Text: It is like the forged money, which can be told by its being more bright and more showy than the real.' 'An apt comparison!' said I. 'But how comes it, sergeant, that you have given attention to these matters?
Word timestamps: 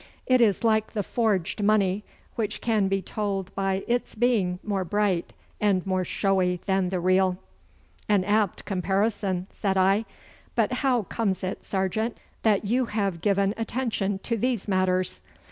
It 0.25 0.41
is 0.41 0.63
like 0.63 0.93
the 0.93 1.03
forged 1.03 1.61
money, 1.61 2.03
which 2.33 2.59
can 2.59 2.87
be 2.87 3.03
told 3.03 3.53
by 3.53 3.83
its 3.87 4.15
being 4.15 4.57
more 4.63 4.83
bright 4.83 5.31
and 5.59 5.85
more 5.85 6.03
showy 6.03 6.59
than 6.65 6.89
the 6.89 6.99
real.' 6.99 7.37
'An 8.09 8.23
apt 8.23 8.65
comparison!' 8.65 9.45
said 9.51 9.77
I. 9.77 10.05
'But 10.55 10.73
how 10.73 11.03
comes 11.03 11.43
it, 11.43 11.63
sergeant, 11.63 12.17
that 12.41 12.65
you 12.65 12.85
have 12.87 13.21
given 13.21 13.53
attention 13.57 14.17
to 14.23 14.37
these 14.37 14.67
matters? 14.67 15.21